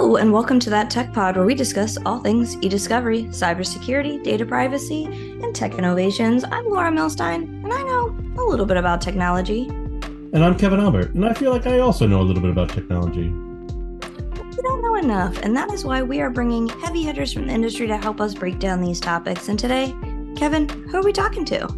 [0.00, 4.24] Hello, and welcome to that Tech Pod, where we discuss all things e discovery, cybersecurity,
[4.24, 6.42] data privacy, and tech innovations.
[6.42, 8.06] I'm Laura Milstein, and I know
[8.38, 9.64] a little bit about technology.
[9.68, 12.70] And I'm Kevin Albert, and I feel like I also know a little bit about
[12.70, 13.28] technology.
[13.28, 17.52] We don't know enough, and that is why we are bringing heavy hitters from the
[17.52, 19.50] industry to help us break down these topics.
[19.50, 19.94] And today,
[20.34, 21.68] Kevin, who are we talking to?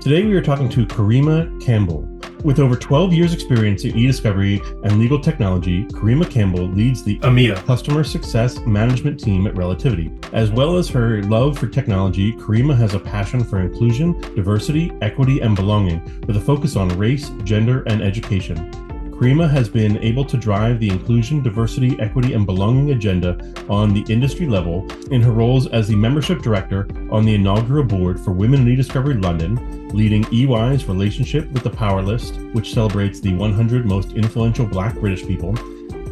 [0.00, 2.13] Today we are talking to Karimah Campbell.
[2.44, 7.56] With over 12 years' experience in e-discovery and legal technology, Karimah Campbell leads the EMEA
[7.64, 10.12] Customer Success Management Team at Relativity.
[10.34, 15.40] As well as her love for technology, Karimah has a passion for inclusion, diversity, equity,
[15.40, 18.83] and belonging, with a focus on race, gender, and education.
[19.14, 24.04] Karimah has been able to drive the inclusion, diversity, equity, and belonging agenda on the
[24.12, 28.66] industry level in her roles as the membership director on the inaugural board for Women
[28.66, 34.12] in eDiscovery London, leading EY's relationship with the Power List, which celebrates the 100 most
[34.12, 35.54] influential Black British people,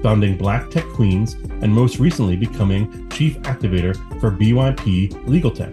[0.01, 5.73] founding Black Tech Queens, and most recently becoming chief activator for BYP Legal Tech.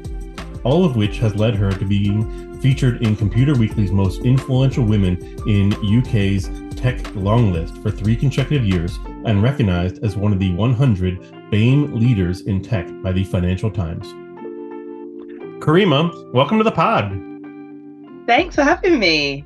[0.64, 5.18] All of which has led her to being featured in Computer Weekly's most influential women
[5.48, 10.54] in UK's tech long list for three consecutive years and recognized as one of the
[10.54, 14.08] 100 BAME leaders in tech by the Financial Times.
[15.62, 17.12] Karimah, welcome to the pod.
[18.26, 19.44] Thanks for having me.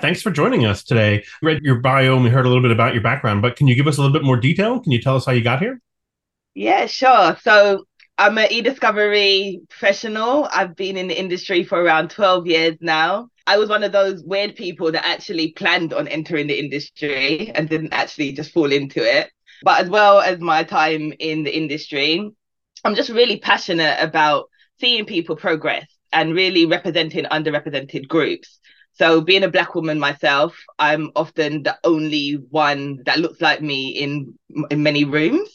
[0.00, 1.22] Thanks for joining us today.
[1.42, 3.66] We read your bio and we heard a little bit about your background, but can
[3.66, 4.80] you give us a little bit more detail?
[4.80, 5.82] Can you tell us how you got here?
[6.54, 7.36] Yeah, sure.
[7.42, 7.84] So
[8.16, 10.48] I'm an e-discovery professional.
[10.52, 13.28] I've been in the industry for around 12 years now.
[13.46, 17.68] I was one of those weird people that actually planned on entering the industry and
[17.68, 19.30] didn't actually just fall into it.
[19.62, 22.30] But as well as my time in the industry,
[22.84, 24.48] I'm just really passionate about
[24.80, 28.60] seeing people progress and really representing underrepresented groups.
[28.92, 33.88] So being a black woman myself, I'm often the only one that looks like me
[33.88, 34.38] in
[34.70, 35.53] in many rooms.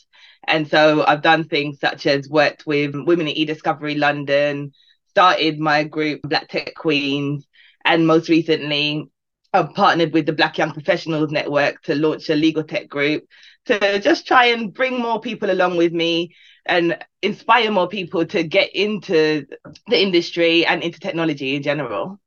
[0.50, 4.74] And so I've done things such as worked with Women in eDiscovery London,
[5.10, 7.48] started my group Black Tech Queens,
[7.86, 9.08] and most recently,
[9.54, 13.26] I've partnered with the Black Young Professionals Network to launch a legal tech group
[13.66, 18.44] to just try and bring more people along with me and inspire more people to
[18.44, 19.46] get into
[19.88, 22.20] the industry and into technology in general.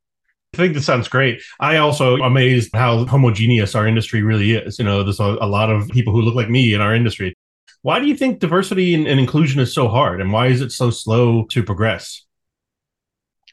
[0.54, 1.42] I think this sounds great.
[1.60, 4.78] I also amazed how homogeneous our industry really is.
[4.78, 7.34] You know, there's a, a, lot of people who look like me in our industry.
[7.82, 10.70] Why do you think diversity and, and inclusion is so hard, and why is it
[10.70, 12.24] so slow to progress?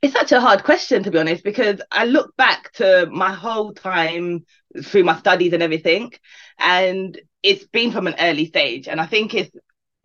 [0.02, 3.74] it's such a hard question to be honest because i look back to my whole
[3.74, 4.46] time
[4.84, 6.12] through my studies and everything
[6.58, 9.52] and it's been from an early stage and i think it's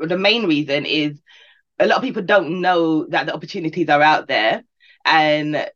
[0.00, 1.20] the main reason is
[1.78, 4.62] a lot of people don't know that the opportunities are out there
[5.04, 5.68] and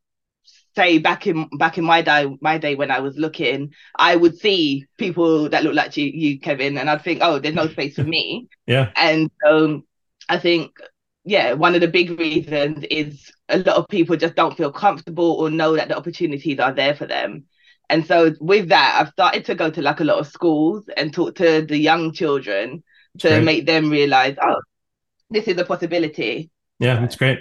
[0.78, 4.36] say back in back in my day my day when i was looking i would
[4.38, 7.96] see people that look like you, you kevin and i'd think oh there's no space
[7.96, 9.82] for me yeah and um
[10.28, 10.70] i think
[11.28, 15.32] yeah, one of the big reasons is a lot of people just don't feel comfortable
[15.32, 17.44] or know that the opportunities are there for them.
[17.90, 21.12] And so with that, I've started to go to like a lot of schools and
[21.12, 22.82] talk to the young children
[23.18, 23.44] to great.
[23.44, 24.60] make them realize, oh,
[25.28, 26.50] this is a possibility.
[26.78, 27.40] Yeah, that's great.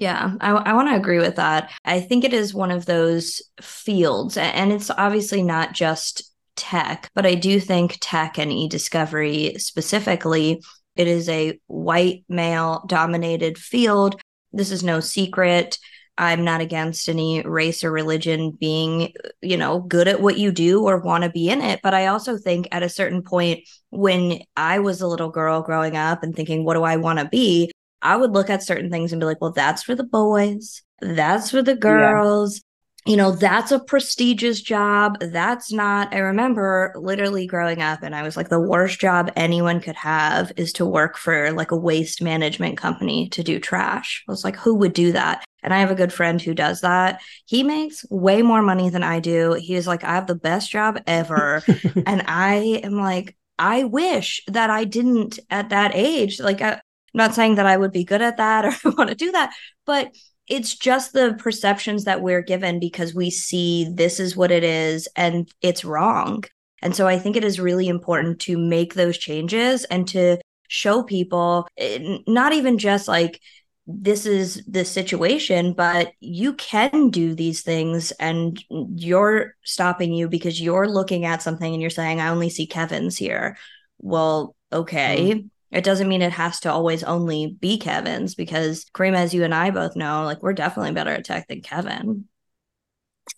[0.00, 1.70] Yeah, I, I want to agree with that.
[1.84, 7.26] I think it is one of those fields, and it's obviously not just tech, but
[7.26, 10.62] I do think tech and e discovery specifically
[10.96, 14.20] it is a white male dominated field.
[14.52, 15.78] This is no secret.
[16.18, 19.12] I'm not against any race or religion being,
[19.42, 21.80] you know, good at what you do or want to be in it.
[21.82, 25.96] But I also think at a certain point, when I was a little girl growing
[25.96, 27.70] up and thinking, what do I want to be?
[28.02, 31.50] I would look at certain things and be like, well, that's for the boys, that's
[31.50, 32.60] for the girls
[33.06, 35.18] you know, that's a prestigious job.
[35.20, 39.80] That's not, I remember literally growing up and I was like, the worst job anyone
[39.80, 44.22] could have is to work for like a waste management company to do trash.
[44.28, 45.44] I was like, who would do that?
[45.62, 47.22] And I have a good friend who does that.
[47.46, 49.54] He makes way more money than I do.
[49.54, 51.62] He is like, I have the best job ever.
[52.06, 56.38] and I am like, I wish that I didn't at that age.
[56.38, 56.80] Like, I,
[57.14, 59.52] I'm not saying that I would be good at that or want to do that,
[59.86, 60.12] but
[60.50, 65.08] it's just the perceptions that we're given because we see this is what it is
[65.16, 66.44] and it's wrong.
[66.82, 71.02] And so I think it is really important to make those changes and to show
[71.02, 73.40] people eh, not even just like
[73.86, 80.60] this is the situation, but you can do these things and you're stopping you because
[80.60, 83.56] you're looking at something and you're saying, I only see Kevin's here.
[83.98, 85.34] Well, okay.
[85.34, 89.44] Mm-hmm it doesn't mean it has to always only be Kevin's because Kareem, as you
[89.44, 92.24] and I both know, like we're definitely better at tech than Kevin.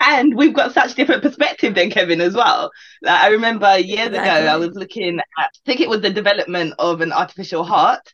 [0.00, 2.70] and we've got such different perspective than Kevin as well.
[3.02, 4.42] Like, I remember years exactly.
[4.42, 8.12] ago, I was looking at, I think it was the development of an artificial heart,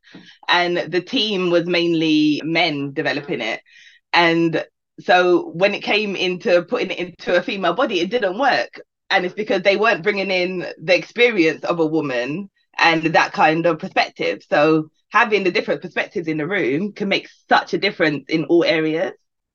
[0.48, 3.60] and the team was mainly men developing it.
[4.12, 4.64] And
[5.00, 8.80] so when it came into putting it into a female body, it didn't work.
[9.12, 13.66] And it's because they weren't bringing in the experience of a woman and that kind
[13.66, 14.42] of perspective.
[14.48, 18.64] So having the different perspectives in the room can make such a difference in all
[18.64, 19.12] areas.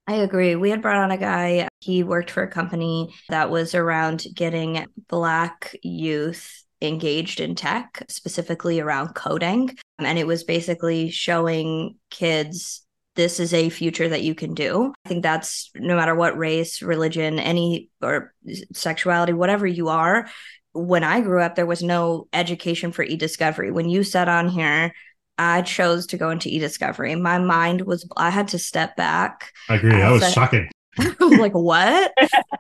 [0.08, 0.56] I agree.
[0.56, 4.86] We had brought on a guy, he worked for a company that was around getting
[5.10, 9.76] Black youth engaged in tech, specifically around coding.
[10.00, 12.87] And it was basically showing kids
[13.18, 14.94] this is a future that you can do.
[15.06, 18.34] I think that's no matter what race, religion, any or
[18.74, 20.30] sexuality, whatever you are.
[20.72, 23.72] When I grew up, there was no education for e discovery.
[23.72, 24.94] When you sat on here,
[25.38, 27.16] I chose to go into e-discovery.
[27.16, 29.54] My mind was I had to step back.
[29.70, 30.02] I agree.
[30.02, 30.70] I was said, shocking.
[31.00, 32.12] I was like, what?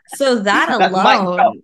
[0.10, 1.64] so that alone,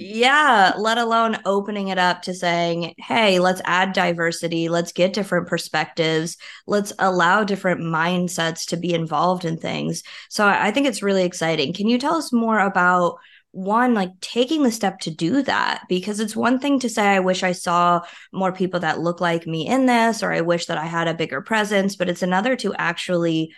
[0.00, 5.46] yeah, let alone opening it up to saying, hey, let's add diversity, let's get different
[5.46, 10.02] perspectives, let's allow different mindsets to be involved in things.
[10.30, 11.74] So I think it's really exciting.
[11.74, 13.18] Can you tell us more about
[13.52, 15.82] one like taking the step to do that?
[15.86, 18.00] Because it's one thing to say i wish i saw
[18.32, 21.14] more people that look like me in this or i wish that i had a
[21.14, 23.52] bigger presence but it's another to actually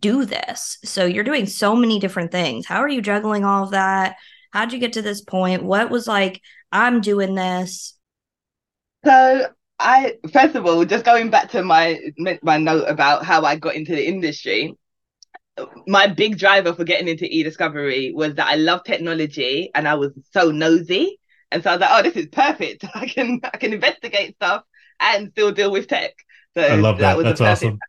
[0.00, 0.78] do this.
[0.84, 2.66] So you're doing so many different things.
[2.66, 4.16] How are you juggling all of that
[4.52, 6.40] how'd you get to this point what was like
[6.70, 7.96] i'm doing this
[9.04, 9.46] so
[9.78, 11.98] i first of all just going back to my
[12.42, 14.76] my note about how i got into the industry
[15.86, 20.12] my big driver for getting into e-discovery was that I love technology and I was
[20.32, 21.18] so nosy.
[21.50, 22.84] And so I was like, oh, this is perfect.
[22.94, 24.64] I can I can investigate stuff
[25.00, 26.14] and still deal with tech.
[26.56, 27.16] So I love that.
[27.16, 27.78] that That's awesome.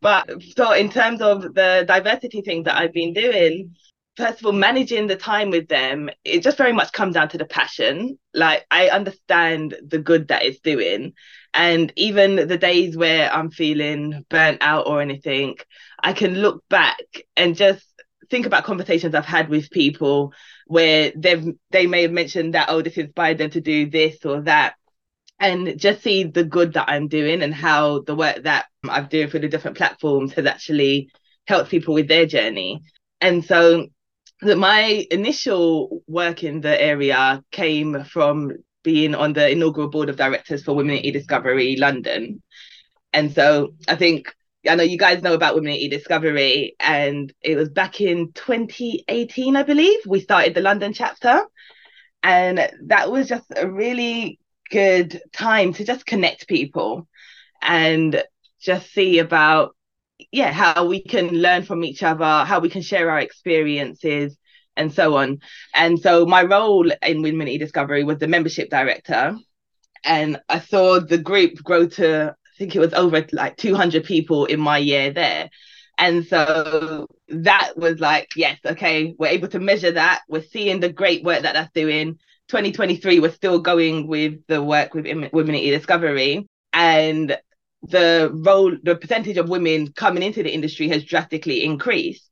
[0.00, 3.76] But so in terms of the diversity thing that I've been doing,
[4.16, 7.38] first of all, managing the time with them, it just very much comes down to
[7.38, 8.18] the passion.
[8.34, 11.14] Like I understand the good that it's doing.
[11.54, 15.56] And even the days where I'm feeling burnt out or anything,
[16.02, 16.98] I can look back
[17.36, 17.86] and just
[18.30, 20.32] think about conversations I've had with people
[20.66, 24.42] where they've they may have mentioned that, oh, this inspired them to do this or
[24.42, 24.74] that.
[25.38, 29.28] And just see the good that I'm doing and how the work that I'm doing
[29.28, 31.10] for the different platforms has actually
[31.46, 32.80] helped people with their journey.
[33.20, 33.88] And so
[34.42, 38.52] that my initial work in the area came from
[38.82, 42.42] being on the inaugural board of directors for Women in E-Discovery London.
[43.12, 44.34] And so I think
[44.68, 49.56] I know you guys know about Women in E-Discovery, and it was back in 2018,
[49.56, 51.42] I believe, we started the London chapter.
[52.22, 54.38] And that was just a really
[54.70, 57.08] good time to just connect people
[57.60, 58.22] and
[58.60, 59.74] just see about,
[60.32, 64.36] yeah, how we can learn from each other, how we can share our experiences,
[64.76, 65.38] and so on.
[65.74, 69.36] And so my role in Women E-Discovery was the membership director.
[70.04, 74.44] And I saw the group grow to I think it was over like 200 people
[74.46, 75.50] in my year there.
[75.98, 80.22] And so that was like, yes, okay, we're able to measure that.
[80.28, 82.18] We're seeing the great work that that's doing.
[82.48, 86.46] 2023, we're still going with the work with Women E-Discovery.
[86.72, 87.38] And
[87.82, 92.28] the role, the percentage of women coming into the industry has drastically increased.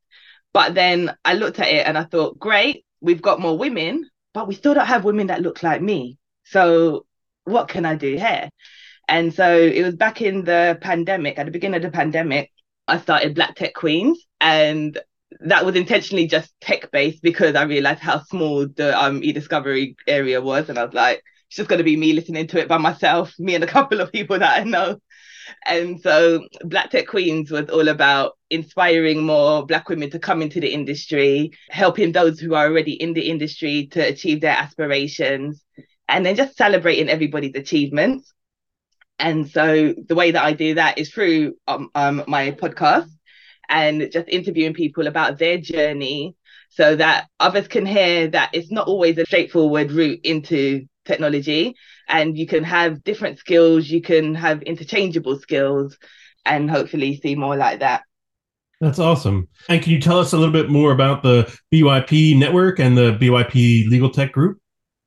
[0.53, 4.49] But then I looked at it and I thought, great, we've got more women, but
[4.49, 6.19] we still don't have women that look like me.
[6.45, 7.07] So
[7.45, 8.51] what can I do here?
[9.09, 12.51] And so it was back in the pandemic, at the beginning of the pandemic,
[12.87, 14.25] I started Black Tech Queens.
[14.41, 14.99] And
[15.41, 20.41] that was intentionally just tech based because I realized how small the um, e-discovery area
[20.41, 20.69] was.
[20.69, 23.35] And I was like, it's just going to be me listening to it by myself,
[23.39, 25.01] me and a couple of people that I know.
[25.65, 30.61] And so Black Tech Queens was all about inspiring more Black women to come into
[30.61, 35.65] the industry, helping those who are already in the industry to achieve their aspirations,
[36.09, 38.33] and then just celebrating everybody's achievements.
[39.19, 43.11] And so the way that I do that is through um, um, my podcast
[43.69, 46.35] and just interviewing people about their journey
[46.71, 51.75] so that others can hear that it's not always a straightforward route into technology
[52.11, 55.97] and you can have different skills, you can have interchangeable skills
[56.45, 58.03] and hopefully see more like that.
[58.81, 59.49] That's awesome.
[59.69, 63.13] And can you tell us a little bit more about the BYP network and the
[63.13, 64.59] BYP Legal Tech Group?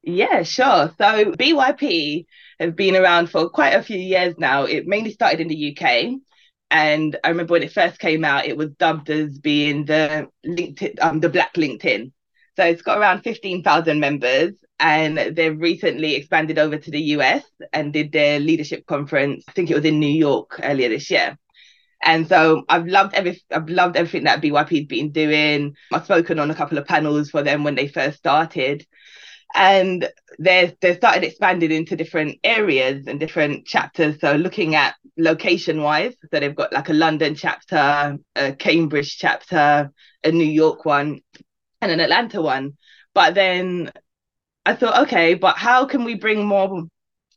[0.04, 0.94] Yeah, sure.
[0.98, 2.26] So BYP
[2.60, 4.64] has been around for quite a few years now.
[4.64, 6.20] It mainly started in the UK.
[6.70, 11.02] And I remember when it first came out, it was dubbed as being the LinkedIn,
[11.02, 12.12] um, the Black LinkedIn.
[12.56, 17.94] So it's got around 15,000 members and they've recently expanded over to the US and
[17.94, 19.46] did their leadership conference.
[19.48, 21.38] I think it was in New York earlier this year.
[22.04, 25.76] And so I've loved every I've loved everything that BYP's been doing.
[25.92, 28.86] I've spoken on a couple of panels for them when they first started.
[29.56, 34.20] And they're they started expanding into different areas and different chapters.
[34.20, 39.92] So looking at location wise, so they've got like a London chapter, a Cambridge chapter,
[40.24, 41.22] a New York one,
[41.82, 42.78] and an Atlanta one.
[43.14, 43.92] But then
[44.66, 46.84] I thought, okay, but how can we bring more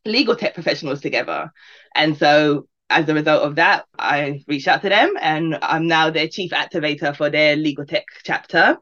[0.04, 1.50] legal tech professionals together?
[1.95, 6.11] And so as a result of that, I reached out to them and I'm now
[6.11, 8.78] their chief activator for their legal tech chapter.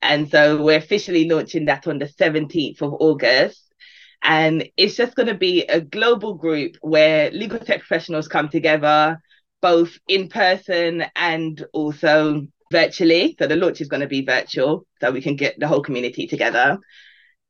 [0.00, 3.62] And so we're officially launching that on the 17th of August.
[4.22, 9.20] And it's just going to be a global group where legal tech professionals come together,
[9.60, 13.34] both in person and also virtually.
[13.38, 16.26] So the launch is going to be virtual, so we can get the whole community
[16.26, 16.78] together.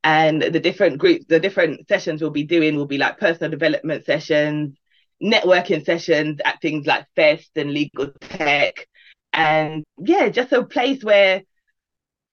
[0.03, 4.05] And the different groups, the different sessions we'll be doing will be like personal development
[4.05, 4.77] sessions,
[5.21, 8.87] networking sessions at things like Fest and Legal Tech.
[9.33, 11.43] And yeah, just a place where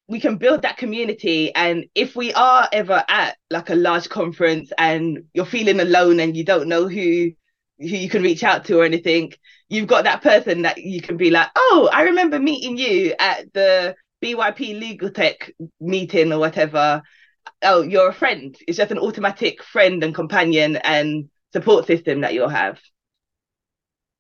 [0.09, 1.55] we can build that community.
[1.55, 6.37] And if we are ever at like a large conference and you're feeling alone and
[6.37, 7.33] you don't know who
[7.79, 9.33] who you can reach out to or anything,
[9.69, 13.53] you've got that person that you can be like, oh, I remember meeting you at
[13.53, 17.03] the BYP Legal Tech meeting or whatever.
[17.63, 18.57] Oh, you're a friend.
[18.67, 22.81] It's just an automatic friend and companion and support system that you'll have.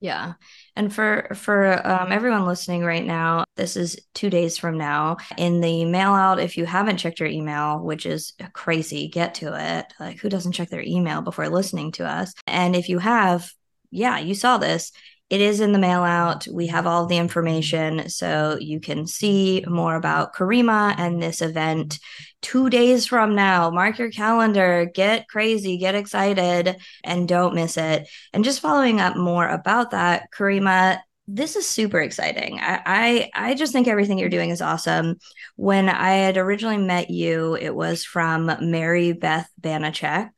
[0.00, 0.34] Yeah.
[0.74, 5.16] And for for um, everyone listening right now, this is two days from now.
[5.38, 9.54] In the mail out, if you haven't checked your email, which is crazy, get to
[9.58, 9.86] it.
[9.98, 12.34] Like who doesn't check their email before listening to us?
[12.46, 13.50] And if you have,
[13.90, 14.92] yeah, you saw this
[15.28, 16.46] it is in the mail out.
[16.46, 21.98] We have all the information so you can see more about Karimah and this event
[22.42, 23.70] two days from now.
[23.70, 28.08] Mark your calendar, get crazy, get excited, and don't miss it.
[28.32, 32.60] And just following up more about that, Karimah, this is super exciting.
[32.60, 35.16] I, I, I just think everything you're doing is awesome.
[35.56, 40.30] When I had originally met you, it was from Mary Beth Banachek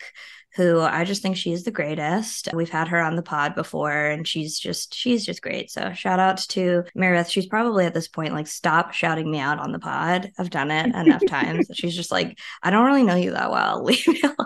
[0.59, 2.49] who I just think she's the greatest.
[2.53, 5.71] We've had her on the pod before and she's just she's just great.
[5.71, 7.29] So shout out to Meredith.
[7.29, 10.33] She's probably at this point like stop shouting me out on the pod.
[10.37, 11.71] I've done it enough times.
[11.73, 13.85] She's just like, I don't really know you that well.
[13.85, 14.37] Leave me alone.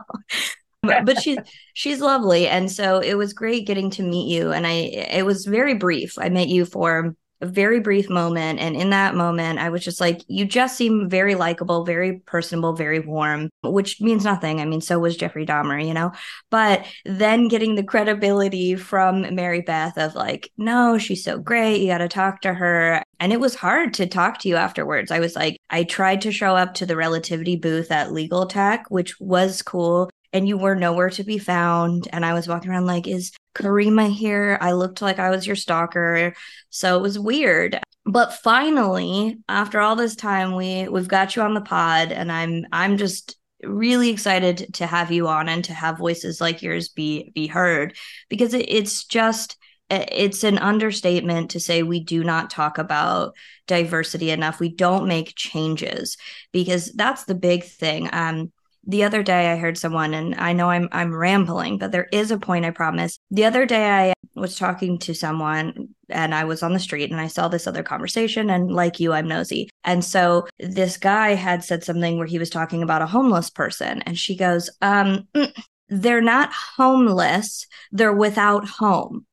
[0.83, 1.39] but, but she's
[1.73, 5.47] she's lovely and so it was great getting to meet you and i it was
[5.47, 8.61] very brief i met you for a very brief moment.
[8.61, 12.73] And in that moment, I was just like, you just seem very likable, very personable,
[12.73, 14.61] very warm, which means nothing.
[14.61, 16.13] I mean, so was Jeffrey Dahmer, you know?
[16.51, 21.81] But then getting the credibility from Mary Beth of like, no, she's so great.
[21.81, 23.03] You got to talk to her.
[23.19, 25.11] And it was hard to talk to you afterwards.
[25.11, 28.85] I was like, I tried to show up to the relativity booth at Legal Tech,
[28.89, 32.09] which was cool and you were nowhere to be found.
[32.13, 34.59] And I was walking around like, is Karimah here?
[34.61, 36.35] I looked like I was your stalker.
[36.71, 37.79] So it was weird.
[38.05, 42.67] But finally, after all this time, we we've got you on the pod, and I'm
[42.73, 47.31] I'm just really excited to have you on and to have voices like yours be
[47.35, 47.97] be heard
[48.29, 49.57] because it, it's just
[49.89, 53.35] it's an understatement to say we do not talk about
[53.67, 56.17] diversity enough we don't make changes
[56.51, 58.51] because that's the big thing um
[58.85, 62.31] the other day I heard someone and I know I'm I'm rambling, but there is
[62.31, 63.19] a point I promise.
[63.31, 67.21] The other day I was talking to someone and I was on the street and
[67.21, 69.71] I saw this other conversation and like you I'm nosy.
[69.85, 74.03] And so this guy had said something where he was talking about a homeless person
[74.03, 75.53] and she goes, um mm,
[75.89, 79.27] they're not homeless, they're without home.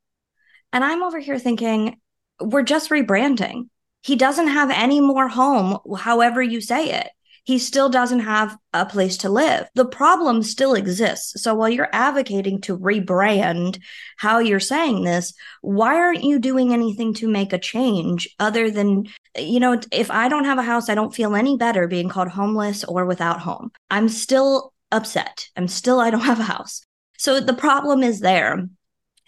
[0.71, 1.99] And I'm over here thinking
[2.39, 3.69] we're just rebranding.
[4.01, 7.09] He doesn't have any more home however you say it
[7.43, 9.67] he still doesn't have a place to live.
[9.75, 11.41] The problem still exists.
[11.41, 13.79] So while you're advocating to rebrand
[14.17, 19.07] how you're saying this, why aren't you doing anything to make a change other than,
[19.37, 22.29] you know, if I don't have a house, I don't feel any better being called
[22.29, 23.71] homeless or without home.
[23.89, 25.47] I'm still upset.
[25.55, 26.81] I'm still, I don't have a house.
[27.17, 28.67] So the problem is there.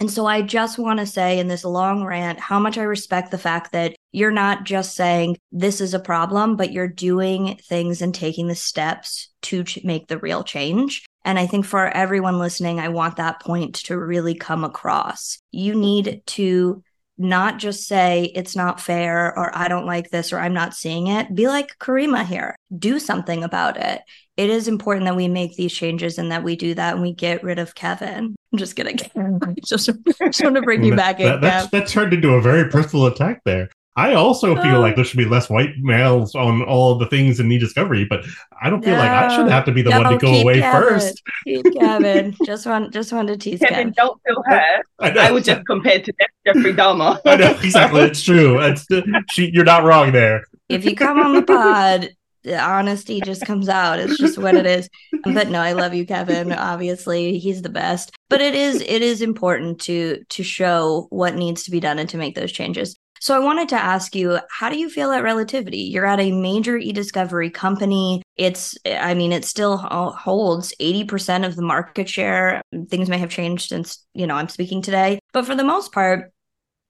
[0.01, 3.29] And so I just want to say in this long rant how much I respect
[3.29, 8.01] the fact that you're not just saying this is a problem, but you're doing things
[8.01, 11.05] and taking the steps to ch- make the real change.
[11.24, 15.38] And I think for everyone listening, I want that point to really come across.
[15.51, 16.81] You need to
[17.20, 21.05] not just say it's not fair or I don't like this or I'm not seeing
[21.05, 21.36] it.
[21.36, 22.55] Be like Karimah here.
[22.75, 24.01] Do something about it.
[24.41, 27.13] It is important that we make these changes and that we do that and we
[27.13, 28.36] get rid of Kevin.
[28.51, 28.98] I'm just kidding.
[29.12, 29.53] Mm-hmm.
[29.65, 31.41] just, just want to bring you back that, in.
[31.41, 33.69] That's, that's turned into a very personal attack there.
[33.95, 34.79] I also feel uh-huh.
[34.79, 38.25] like there should be less white males on all the things in e-discovery, but
[38.62, 40.41] I don't feel no, like I should have to be the no, one to go
[40.41, 40.81] away Kevin.
[40.81, 41.21] first.
[41.43, 42.36] Keep Kevin.
[42.45, 43.75] just want just want to tease Kevin.
[43.75, 43.93] Kevin.
[43.95, 44.86] Don't feel hurt.
[45.00, 46.13] I, I was just compared to
[46.48, 47.19] Jeffrey Dahmer.
[47.25, 48.01] I know exactly.
[48.01, 48.60] It's true.
[48.60, 48.88] It's,
[49.31, 50.45] she, you're not wrong there.
[50.69, 52.10] If you come on the pod,
[52.43, 54.00] the honesty just comes out.
[54.00, 54.89] It's just what it is.
[55.24, 56.51] But no, I love you, Kevin.
[56.51, 58.12] Obviously, he's the best.
[58.29, 62.10] But it is it is important to to show what needs to be done and
[62.10, 62.98] to make those changes.
[63.21, 65.77] So I wanted to ask you, how do you feel at Relativity?
[65.77, 68.24] You're at a major e-discovery company.
[68.36, 72.63] It's, I mean, it still holds 80% of the market share.
[72.89, 75.19] Things may have changed since, you know, I'm speaking today.
[75.33, 76.31] But for the most part,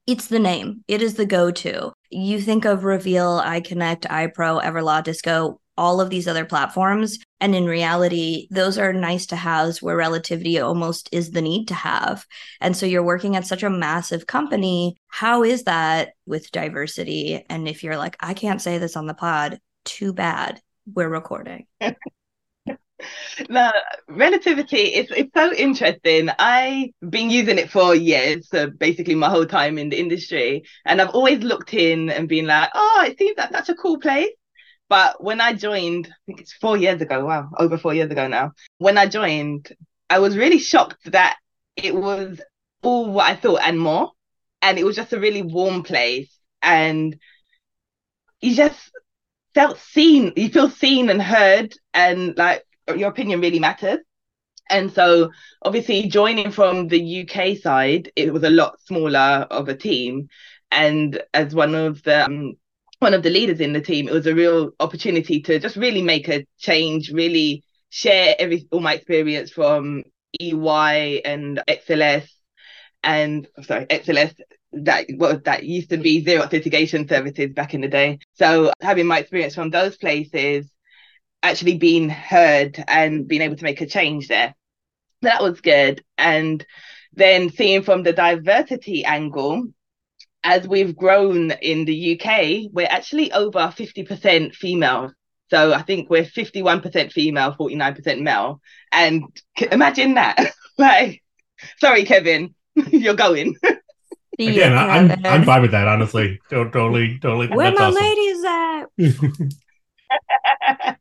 [0.06, 0.82] it's the name.
[0.88, 1.92] It is the go-to.
[2.12, 7.18] You think of Reveal, iConnect, iPro, Everlaw, Disco, all of these other platforms.
[7.40, 11.74] And in reality, those are nice to haves where relativity almost is the need to
[11.74, 12.26] have.
[12.60, 14.96] And so you're working at such a massive company.
[15.08, 17.46] How is that with diversity?
[17.48, 20.60] And if you're like, I can't say this on the pod, too bad.
[20.92, 21.66] We're recording.
[23.48, 23.70] no,
[24.08, 26.30] relativity is it's so interesting.
[26.38, 30.64] I've been using it for years, so basically my whole time in the industry.
[30.84, 33.98] And I've always looked in and been like, oh, it seems like such a cool
[33.98, 34.30] place.
[34.88, 38.28] But when I joined, I think it's four years ago, wow, over four years ago
[38.28, 38.52] now.
[38.78, 39.74] When I joined,
[40.10, 41.36] I was really shocked that
[41.76, 42.40] it was
[42.82, 44.12] all what I thought and more.
[44.60, 46.30] And it was just a really warm place.
[46.60, 47.16] And
[48.40, 48.90] you just
[49.54, 53.98] felt seen, you feel seen and heard, and like your opinion really matters.
[54.70, 55.30] And so,
[55.62, 60.28] obviously, joining from the UK side, it was a lot smaller of a team.
[60.70, 62.54] And as one of the um,
[63.00, 66.02] one of the leaders in the team, it was a real opportunity to just really
[66.02, 70.04] make a change, really share every all my experience from
[70.40, 72.26] EY and XLS
[73.04, 74.34] and sorry, XLS
[74.72, 78.18] that well that used to be Xerox litigation services back in the day.
[78.34, 80.70] So having my experience from those places
[81.42, 84.54] actually being heard and being able to make a change there.
[85.22, 86.04] That was good.
[86.18, 86.64] And
[87.12, 89.66] then seeing from the diversity angle,
[90.44, 95.12] as we've grown in the UK, we're actually over 50% female.
[95.50, 98.60] So I think we're 51% female, 49% male.
[98.90, 99.24] And
[99.70, 100.52] imagine that.
[100.78, 101.22] like,
[101.78, 102.54] sorry, Kevin,
[102.90, 103.56] you're going.
[104.38, 106.40] Again, I, am I'm, I'm fine with that, honestly.
[106.48, 107.48] Totally, totally.
[107.48, 108.02] Where are my awesome.
[108.02, 108.44] ladies
[110.88, 110.98] at?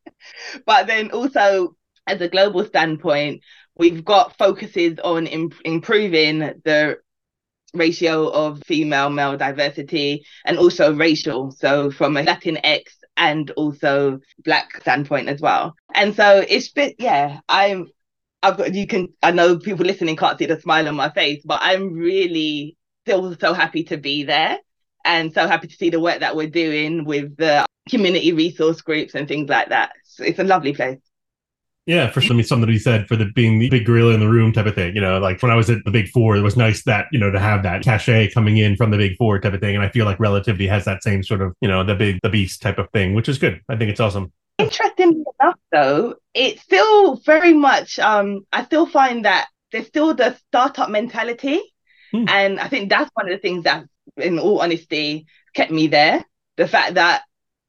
[0.66, 1.76] But then also
[2.08, 3.42] as a global standpoint,
[3.76, 6.98] we've got focuses on Im- improving the
[7.74, 11.52] ratio of female male diversity and also racial.
[11.52, 12.84] So from a Latinx
[13.18, 15.76] and also black standpoint as well.
[15.94, 17.88] And so it's bit yeah, I'm
[18.44, 21.42] I've got you can I know people listening can't see the smile on my face,
[21.46, 24.58] but I'm really still so happy to be there
[25.06, 29.16] and so happy to see the work that we're doing with the community resource groups
[29.16, 29.94] and things like that.
[30.04, 31.00] So it's a lovely place.
[31.88, 32.34] Yeah, for sure.
[32.34, 34.54] I mean, something to be said for the being the big gorilla in the room
[34.54, 34.94] type of thing.
[34.94, 37.20] You know, like when I was at the Big Four, it was nice that you
[37.20, 39.76] know to have that cachet coming in from the Big Four type of thing.
[39.76, 42.30] And I feel like Relativity has that same sort of you know the big the
[42.30, 43.62] beast type of thing, which is good.
[43.68, 44.32] I think it's awesome.
[44.60, 47.98] Interesting enough, though, it's still very much.
[47.98, 51.62] um I still find that there's still the startup mentality,
[52.12, 52.26] hmm.
[52.28, 53.86] and I think that's one of the things that,
[54.18, 56.24] in all honesty, kept me there.
[56.58, 57.24] The fact that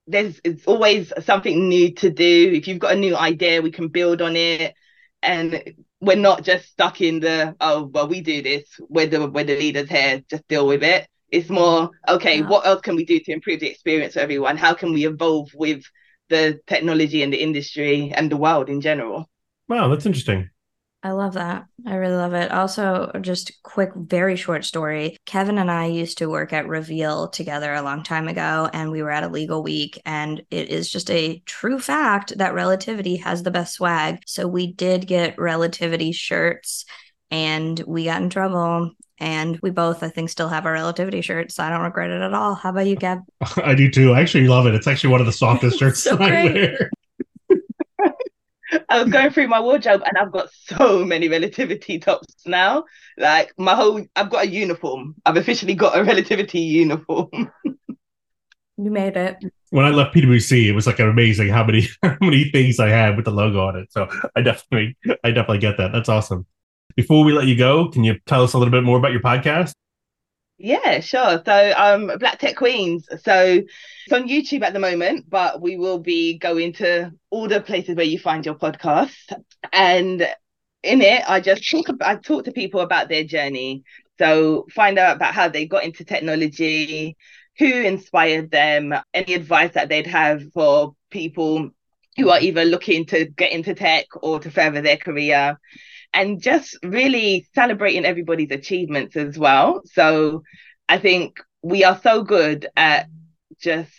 [0.07, 2.53] there's it's always something new to do.
[2.55, 4.75] If you've got a new idea, we can build on it.
[5.23, 9.45] And we're not just stuck in the oh well we do this, we're the we're
[9.45, 11.07] the leaders here, just deal with it.
[11.33, 12.47] It's more, okay, yeah.
[12.47, 14.59] what else can we do to improve the experience for everyone?
[14.59, 15.83] How can we evolve with
[16.29, 19.31] the technology and the industry and the world in general?
[19.67, 20.51] Wow, that's interesting.
[21.05, 21.65] I love that.
[21.85, 22.53] I really love it.
[22.53, 25.17] Also, just quick, very short story.
[25.27, 29.03] Kevin and I used to work at Reveal together a long time ago, and we
[29.03, 30.01] were at a legal week.
[30.07, 34.23] And it is just a true fact that Relativity has the best swag.
[34.27, 36.85] So we did get Relativity shirts
[37.33, 38.93] and we got in trouble.
[39.19, 41.55] And we both, I think, still have our relativity shirts.
[41.55, 42.55] So I don't regret it at all.
[42.55, 43.21] How about you, Gab?
[43.57, 44.13] I do too.
[44.13, 44.75] I actually love it.
[44.75, 46.91] It's actually one of the softest shirts so I wear.
[48.93, 52.85] I was going through my wardrobe and I've got so many relativity tops now.
[53.17, 55.15] Like my whole, I've got a uniform.
[55.25, 57.51] I've officially got a relativity uniform.
[57.65, 59.37] you made it.
[59.71, 63.17] When I left PwC, it was like amazing how many how many things I had
[63.17, 63.91] with the logo on it.
[63.91, 65.93] So I definitely I definitely get that.
[65.93, 66.47] That's awesome.
[66.95, 69.23] Before we let you go, can you tell us a little bit more about your
[69.23, 69.73] podcast?
[70.65, 71.43] Yeah, sure.
[71.45, 73.09] So um Black Tech Queens.
[73.25, 77.61] So it's on YouTube at the moment, but we will be going to all the
[77.61, 79.17] places where you find your podcast.
[79.73, 80.23] And
[80.85, 83.83] in it, I just talk I talk to people about their journey.
[84.19, 87.17] So find out about how they got into technology,
[87.59, 91.71] who inspired them, any advice that they'd have for people
[92.17, 95.59] who are either looking to get into tech or to further their career
[96.13, 99.83] and just really celebrating everybody's achievements as well.
[99.87, 100.43] So
[100.89, 103.09] I think we are so good at
[103.61, 103.93] just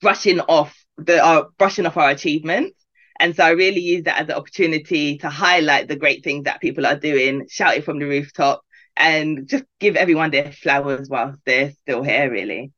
[0.00, 2.76] brushing off the uh, brushing off our achievements.
[3.20, 6.60] And so I really use that as an opportunity to highlight the great things that
[6.60, 8.62] people are doing, shout it from the rooftop,
[8.96, 12.72] and just give everyone their flowers whilst they're still here, really.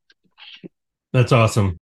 [1.14, 1.78] That's awesome.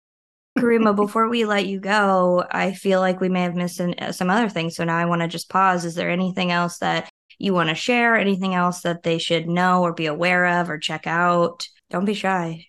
[0.60, 4.30] Karimah, before we let you go, I feel like we may have missed uh, some
[4.30, 4.76] other things.
[4.76, 5.84] So now I want to just pause.
[5.84, 8.16] Is there anything else that you want to share?
[8.16, 11.68] Anything else that they should know or be aware of or check out?
[11.90, 12.66] Don't be shy.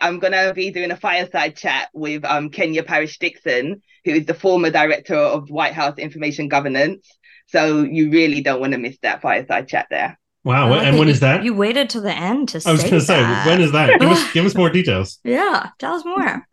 [0.00, 4.26] I'm going to be doing a fireside chat with um, Kenya Parrish Dixon, who is
[4.26, 7.08] the former director of White House Information Governance.
[7.46, 10.18] So you really don't want to miss that fireside chat there.
[10.44, 10.70] Wow.
[10.70, 11.42] Like and when you, is that?
[11.42, 12.70] You waited to the end to say.
[12.70, 13.98] I was going to say, when is that?
[13.98, 15.18] Give us, give us more details.
[15.24, 15.70] Yeah.
[15.78, 16.46] Tell us more.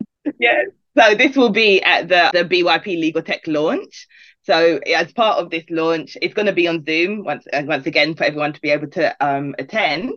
[0.43, 0.65] Yes.
[0.95, 4.07] So this will be at the, the BYP Legal Tech launch.
[4.43, 7.85] So as part of this launch, it's going to be on Zoom once uh, once
[7.85, 10.13] again for everyone to be able to um, attend.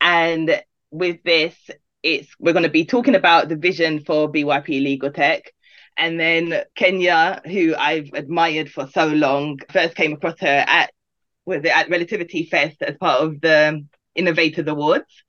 [0.00, 1.54] And with this,
[2.02, 5.52] it's we're going to be talking about the vision for BYP Legal Tech.
[5.96, 10.92] And then Kenya, who I've admired for so long, first came across her at
[11.46, 15.23] was it at Relativity Fest as part of the Innovators Awards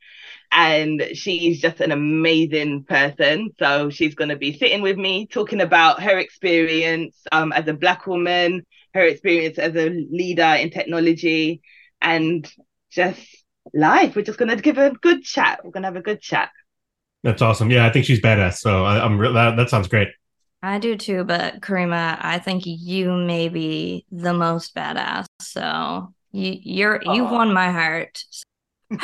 [0.56, 3.52] and she's just an amazing person.
[3.60, 7.74] So she's going to be sitting with me talking about her experience um, as a
[7.74, 11.62] Black woman, her experience as a leader in technology,
[12.02, 12.50] and
[12.90, 13.20] just
[13.74, 14.16] life.
[14.16, 15.60] We're just going to give a good chat.
[15.64, 16.50] We're going to have a good chat.
[17.22, 17.70] That's awesome.
[17.70, 18.60] Yeah, I think she's badass.
[18.60, 20.08] So I, am re- that, that sounds great.
[20.64, 25.26] I do too, but Karimah, I think you may be the most badass.
[25.42, 27.16] So you, you're Aww.
[27.16, 28.24] you've won my heart.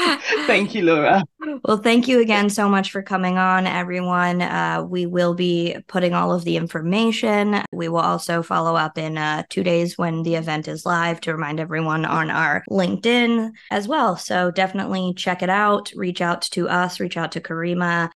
[0.45, 1.23] thank you, Laura.
[1.65, 4.41] Well, thank you again so much for coming on, everyone.
[4.41, 7.63] Uh, we will be putting all of the information.
[7.71, 11.33] We will also follow up in uh, two days when the event is live to
[11.33, 14.17] remind everyone on our LinkedIn as well.
[14.17, 15.91] So definitely check it out.
[15.95, 18.11] Reach out to us, reach out to Karimah.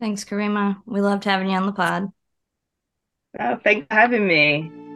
[0.00, 0.76] Thanks, Karimah.
[0.86, 2.12] We loved having you on the pod.
[3.40, 4.87] Oh, thanks for having me.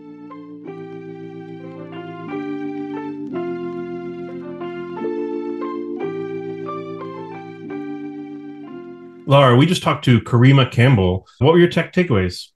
[9.26, 11.26] Laura, we just talked to Karimah Campbell.
[11.38, 12.48] What were your tech takeaways?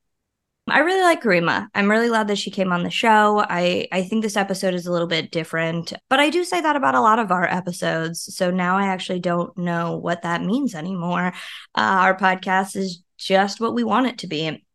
[0.68, 1.68] I really like Karimah.
[1.76, 3.44] I'm really glad that she came on the show.
[3.48, 6.74] I, I think this episode is a little bit different, but I do say that
[6.74, 8.34] about a lot of our episodes.
[8.34, 11.28] So now I actually don't know what that means anymore.
[11.76, 14.65] Uh, our podcast is just what we want it to be.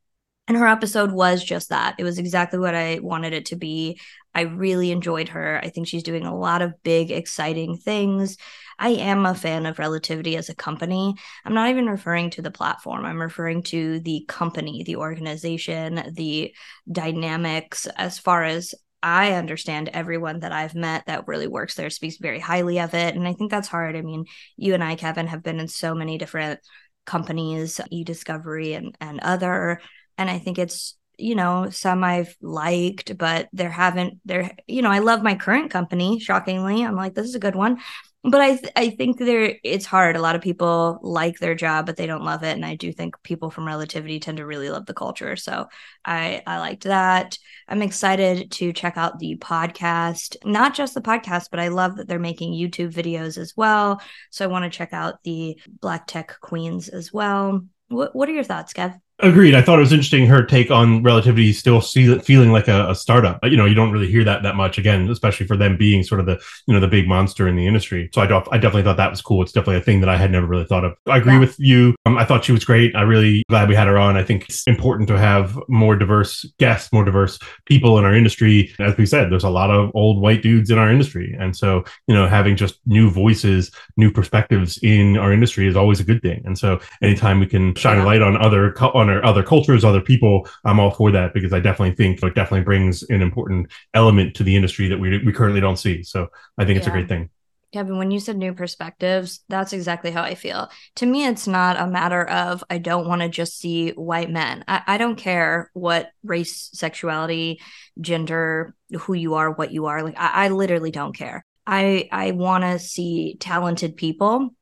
[0.51, 1.95] And her episode was just that.
[1.97, 4.01] It was exactly what I wanted it to be.
[4.35, 5.61] I really enjoyed her.
[5.63, 8.35] I think she's doing a lot of big, exciting things.
[8.77, 11.15] I am a fan of Relativity as a company.
[11.45, 16.53] I'm not even referring to the platform, I'm referring to the company, the organization, the
[16.91, 22.17] dynamics as far as I understand everyone that I've met that really works there speaks
[22.17, 23.15] very highly of it.
[23.15, 23.95] And I think that's hard.
[23.95, 24.25] I mean,
[24.57, 26.59] you and I, Kevin, have been in so many different
[27.05, 29.79] companies, e-discovery and, and other.
[30.21, 34.89] And I think it's you know some i've liked but there haven't there you know
[34.89, 37.77] i love my current company shockingly i'm like this is a good one
[38.23, 40.15] but I th- I think there it's hard.
[40.15, 42.51] A lot of people like their job, but they don't love it.
[42.51, 45.35] And I do think people from Relativity tend to really love the culture.
[45.35, 45.65] So
[46.05, 47.39] I I liked that.
[47.67, 52.07] I'm excited to check out the podcast, not just the podcast, but I love that
[52.07, 53.99] they're making YouTube videos as well.
[54.29, 57.61] So I want to check out the Black Tech Queens as well.
[57.87, 58.99] What What are your thoughts, Kev?
[59.23, 59.53] Agreed.
[59.53, 63.39] I thought it was interesting her take on relativity still feeling like a, a, startup.
[63.39, 66.01] But you know, you don't really hear that that much again, especially for them being
[66.01, 68.09] sort of the you know the big monster in the industry.
[68.13, 69.43] So I, I definitely thought that was cool.
[69.43, 70.95] It's definitely a thing that I had never really thought of.
[71.07, 71.39] I agree yeah.
[71.39, 71.95] with you.
[72.07, 72.95] Um, I thought she was great.
[72.95, 74.17] I really glad we had her on.
[74.17, 78.73] I think it's important to have more diverse guests, more diverse people in our industry.
[78.79, 81.83] As we said, there's a lot of old white dudes in our industry, and so
[82.07, 86.23] you know having just new voices, new perspectives in our industry is always a good
[86.23, 86.41] thing.
[86.43, 88.03] And so anytime we can shine yeah.
[88.03, 91.59] a light on other on other cultures, other people, I'm all for that because I
[91.59, 95.61] definitely think it definitely brings an important element to the industry that we we currently
[95.61, 96.03] don't see.
[96.03, 96.93] So I think it's yeah.
[96.93, 97.29] a great thing.
[97.71, 100.69] Kevin, when you said new perspectives, that's exactly how I feel.
[100.97, 104.65] To me, it's not a matter of I don't want to just see white men.
[104.67, 107.61] I, I don't care what race, sexuality,
[107.99, 110.03] gender, who you are, what you are.
[110.03, 111.45] Like I, I literally don't care.
[111.65, 114.53] I I want to see talented people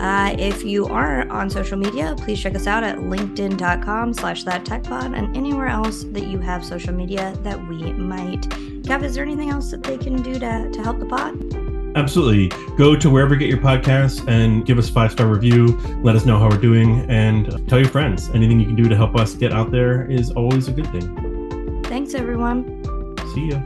[0.00, 5.16] Uh, if you are on social media, please check us out at linkedin.com slash thattechpod
[5.16, 8.40] and anywhere else that you have social media that we might.
[8.82, 11.61] Kev, is there anything else that they can do to, to help the pod?
[11.94, 12.48] Absolutely.
[12.76, 15.78] Go to wherever you get your podcasts and give us a five star review.
[16.02, 18.30] Let us know how we're doing and tell your friends.
[18.30, 21.82] Anything you can do to help us get out there is always a good thing.
[21.84, 22.64] Thanks, everyone.
[23.34, 23.60] See ya.